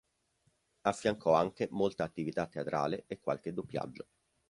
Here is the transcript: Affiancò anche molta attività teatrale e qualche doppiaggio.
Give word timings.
Affiancò 0.87 1.35
anche 1.35 1.67
molta 1.69 2.03
attività 2.03 2.47
teatrale 2.47 3.03
e 3.05 3.19
qualche 3.19 3.53
doppiaggio. 3.53 4.07